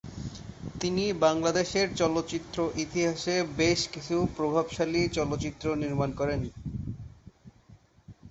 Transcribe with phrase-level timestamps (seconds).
[0.81, 6.41] তিনি বাংলাদেশের চলচ্চিত্র ইতিহাসে বেশ কিছু প্রভাবশালী চলচ্চিত্র নির্মাণ করেন।